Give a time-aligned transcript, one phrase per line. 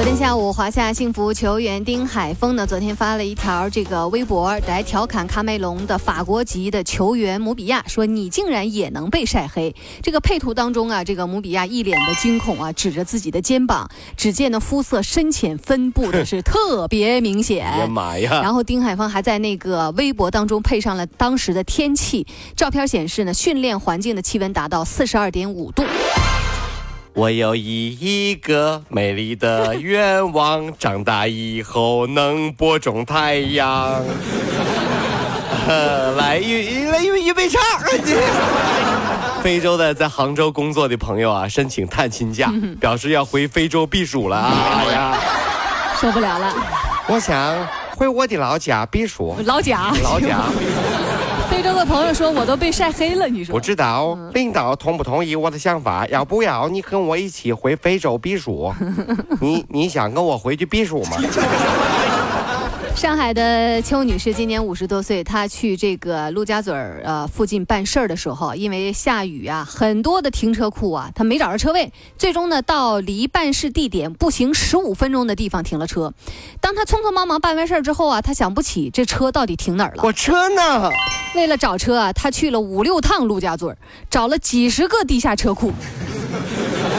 [0.00, 9.76] 昨天下午，华夏幸福球员丁海峰呢，昨天发了一条这个微博来调侃喀麦隆的法国籍的球员姆比亚，说你竟然也能被晒黑。
[10.02, 13.86] 这个配图当中啊，这个姆比亚一脸的惊恐啊，指着自己的肩膀，
[14.16, 17.68] 只见呢肤色深浅分布的是特别明显。
[17.68, 18.40] 哎呀妈呀！
[18.42, 22.26] 然后丁海峰还在那个微博当中配上了当时的天气
[22.56, 25.84] 照片，显示呢训练环境的气温达到四十二点五度。
[27.14, 34.00] 我有一个美丽的愿望，长大以后能播种太阳。
[36.16, 37.60] 来预来预预备唱。
[39.42, 44.52] 非洲的在杭州工作的朋友啊，申请探亲假，表示要回非洲避暑了啊！
[44.76, 45.18] 哎呀，
[46.00, 46.54] 受不了了，
[47.08, 47.56] 我想
[47.96, 49.36] 回我的老家避暑。
[49.44, 50.40] 老家，老家。
[51.60, 56.06] 非洲的朋友说：“我都被晒黑了。”你说不知道领导同不同意我的想法？
[56.06, 58.72] 要不要你跟我一起回非洲避暑？
[59.42, 61.18] 你你想跟我回去避暑吗？
[62.96, 76.14] 上海的邱女士今年五十多岁，她去这个陆家嘴儿呃附近办事儿的时候，因为下雨啊，很多的停车库啊，她没找着车位，最终呢到离办事地点步行十五分钟的地方停了车。
[76.58, 80.02] 当她匆匆忙忙办完事儿之后啊，她想不起这车到底停哪儿了。
[80.02, 80.90] 我车呢？
[81.34, 83.72] 为了找车啊，他去了五六趟陆家嘴，
[84.10, 85.72] 找了几十个地下车库，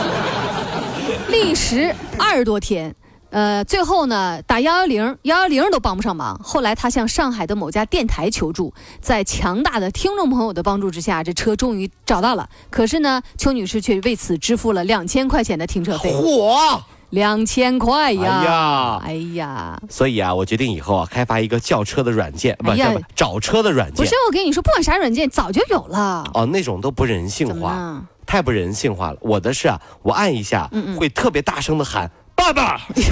[1.28, 2.94] 历时二十多天。
[3.30, 6.38] 呃，最后呢，打幺幺零，幺幺零都帮不上忙。
[6.42, 12.48] 后来他向上海的某家电台求助，在强大的听众朋友的帮助之下，这车终于找到了。
[12.70, 16.10] 可是呢，邱女士却为此支付了两千块钱的停车费。
[16.10, 18.20] 火，两千块呀！
[18.32, 19.80] 哎呀，哎呀！
[19.88, 23.96] 所以啊，我决定以后啊，开发一个叫车的软件，不是找车的软件。
[23.96, 26.24] 不是，我跟你说，不管啥软件，早就有了。
[26.34, 29.16] 哦，那种都不人性化，太不人性化了。
[29.20, 32.10] 我的是啊，我按一下，会特别大声的喊。
[32.34, 33.02] 爸爸， 你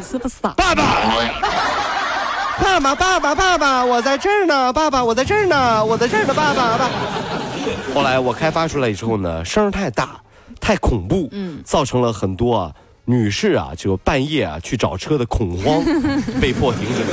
[0.00, 0.50] 是不是傻？
[0.56, 0.82] 爸爸，
[2.58, 6.88] 爸爸，爸爸，爸爸，我在这儿呢，爸爸，我在这儿呢，我在这儿呢，爸爸，爸。
[7.94, 10.16] 后来我开发出来之后呢，声太大，
[10.64, 12.72] 太恐怖，嗯，造成了很多啊
[13.04, 15.84] 女士啊，就半夜啊去找车的恐慌，
[16.40, 17.04] 被迫停止。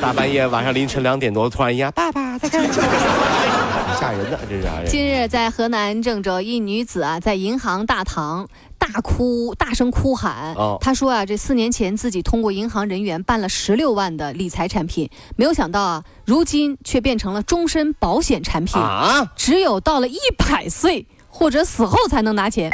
[0.00, 2.66] 大半夜晚上凌晨两点多，突然一下，爸爸在这儿，
[4.00, 4.90] 吓人的，这是。
[4.90, 8.48] 近日在河南郑州，一女子啊在银行大堂。
[8.82, 10.56] 大哭，大声哭喊。
[10.80, 19.24] 她说啊，这四年前自己通过银行人员办了十六万的理财产品，没有想到啊，如今却变成了终身保险产品啊！
[19.36, 22.70] 只有到了一百岁或者死后才能拿钱，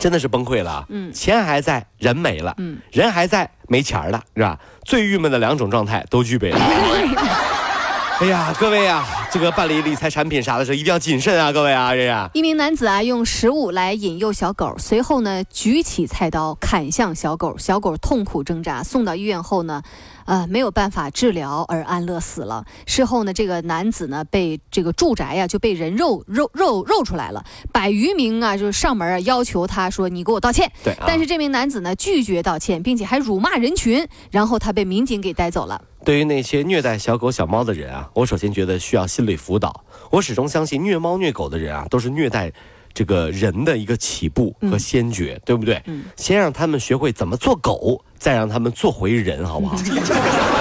[0.00, 0.84] 真的是崩溃了。
[0.88, 2.52] 嗯，钱还在，人没了。
[2.58, 4.58] 嗯，人还在，没钱了，是吧？
[4.84, 6.58] 最郁闷的两种状态都具备了。
[8.20, 12.30] 哎呀，各位啊，这个办理理财产品啥的时候一定要谨慎啊，各位啊，这是。
[12.34, 19.82] 一名男子啊，用食物来引诱小狗，随后呢，举起菜刀砍向小狗，小狗痛苦挣扎，送到医院后呢。
[20.26, 22.64] 呃，没有办法治疗而安乐死了。
[22.86, 30.70] 事后呢，这个男子呢被这个住宅呀就被人肉肉肉肉出来了，百余名啊就是上门啊要求他说你给我道歉。
[30.82, 30.96] 对。
[31.06, 35.82] 但是这名男子呢拒绝道歉，并且还辱骂人群，然后他被民警给带走了。
[36.04, 39.84] 对于那些虐待小狗小猫的人啊，我首先觉得需要心理辅导。
[40.10, 42.52] 我始终相信虐猫虐狗的人啊都是虐待
[42.92, 45.82] 这个人的一个起步和先决，对不对？
[45.86, 46.04] 嗯。
[46.16, 48.04] 先让他们学会怎么做狗。
[48.16, 49.76] 再让他们做回人，好不好？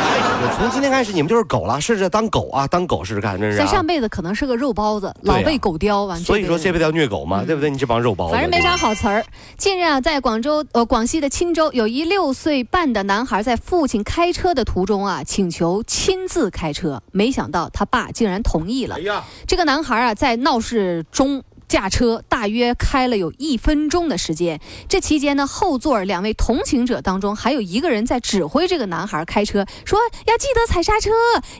[0.57, 3.57] 从今天开始，你们就是狗了，试着当狗啊，当狗试试看，真是。
[3.57, 6.19] 在上辈子可能是个肉包子，老被狗叼完。
[6.19, 7.69] 所以说这辈子要虐狗嘛，对不对？
[7.69, 8.33] 你这帮肉包子。
[8.33, 9.23] 反正没啥好词儿。
[9.57, 18.95] 近日啊，在广州呃广西的钦州，有一六岁半的男孩在父亲开车的途中啊，请求亲自开车，没想到他爸竟然同意了。
[18.95, 21.43] 哎呀，这个男孩啊，在闹市中。
[21.73, 29.97] 驾车大约开了有一分钟的时间，这期间呢，后座两位同行者当中还有一个人在指挥这个男孩开车，说
[30.27, 31.09] 要记得踩刹车，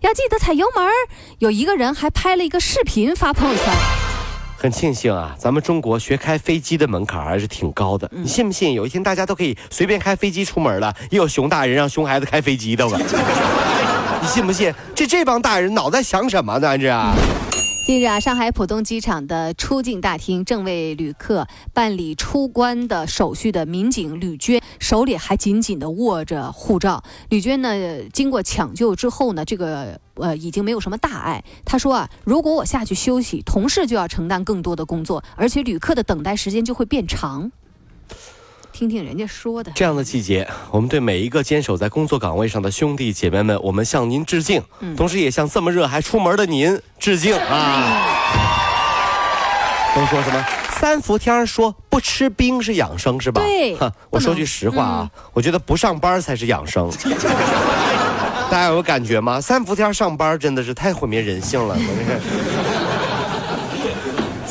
[0.04, 0.86] 要记得踩油门。
[1.40, 3.74] 有一个人还拍了一个视频发朋友圈。
[4.56, 8.08] 很庆幸啊，咱们中国学开飞机的门槛还是挺高的。
[8.14, 10.94] 你信不信有一天大家都可以随便开飞机出门了？
[11.10, 13.00] 也有熊大人让熊孩子开飞机的吧？
[14.22, 14.72] 你信不信？
[14.94, 16.78] 这这帮大人脑袋想什么呢？
[16.78, 16.88] 这。
[17.86, 27.04] 近日啊，上海浦东机场的出境大厅正为旅客办理出关的手续的民警吕娟手里还紧紧地握着护照。
[27.28, 27.70] 吕娟呢，
[28.14, 31.44] 经过抢救之后呢，这个呃已经没有什么大碍。
[31.66, 37.52] 她说啊，如果我下去休息，同事就要承担更多的工作，而且旅客的等待时间就会变长。
[38.74, 39.72] 听听人家说的。
[39.76, 44.62] 这样的季节，我们对每一个坚守在工作岗位上的兄弟姐妹们，我们向您致敬，
[44.98, 48.02] 同时也向这么热还出门的您致敬 啊！
[49.96, 53.42] 都说什么三伏天说不吃冰是养生是吧？
[53.42, 53.78] 对。
[54.10, 56.90] 我说句实话啊，我觉得不上班才是养生。
[58.50, 59.40] 大家有感觉吗？
[59.40, 61.78] 三伏天上班真的是太毁灭人性了，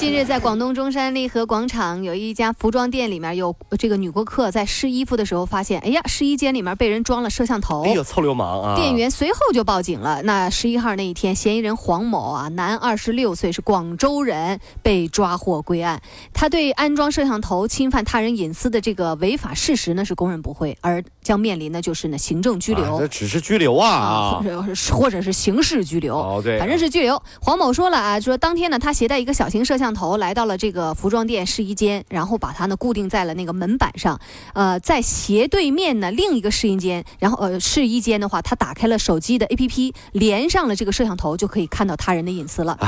[0.03, 7.85] 近日，在广东中山利和广场有一家服装店里面有这个女顾客在试衣服的时候发现，哎呀，试衣间里面被人装了摄像头。
[7.85, 8.75] 哎呦，臭流氓啊！
[8.75, 10.21] 店员随后就报警了。
[10.25, 16.03] 那十一号那一天，嫌疑人黄某啊，男，二十六岁，是广州人，被抓获归案。
[16.35, 22.99] 他对安装摄像头侵犯他人隐私的这个违法事实呢是供认不讳，而将面临的就是呢行政拘留。
[22.99, 26.17] 这只是拘留啊，或者或者是刑事拘留。
[26.17, 27.23] 哦，对，反正是拘留。
[27.41, 29.92] 黄某说了啊，说当天呢，他携带一个小型摄像。
[29.95, 34.21] 头来到了这个服装店试衣间，然后把它呢固定在了那个门板上，
[34.55, 42.79] 呃，在斜对面呢另一个试衣间，然后呃试衣间的话，他打开了手机的 APP，连上了这个摄像头，就可以看到他人的隐私了。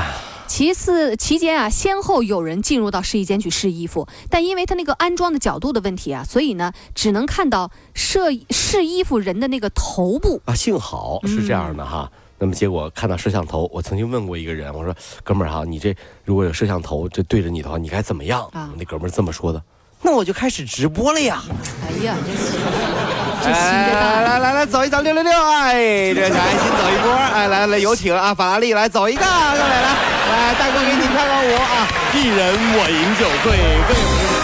[0.46, 8.18] 其次期间啊，先后有人进入到试衣间去试衣服，但因为他那个安装的角度的问题啊，所以呢只能看到试
[8.50, 10.54] 试衣服人的那个头部啊。
[10.54, 12.10] 幸好是这样的哈。
[12.44, 14.94] 那么结果看到摄像头，我曾经问过一个人，我说
[15.24, 15.96] ：“哥们儿哈，你这
[16.26, 19.62] 如果有摄像头这对着你的话，你该怎么样？”啊，那哥们儿这么说的。
[20.02, 21.42] 那我就开始直播了呀。
[21.88, 22.14] 哎呀，
[23.42, 29.80] 这 这来来来来，走一走六六六，哎，这小爱心走一波，哎，来来有请啊，法拉利来走一个，各位来
[30.28, 33.56] 来，大哥给你跳个舞啊，一人我饮酒醉，
[33.88, 34.43] 醉。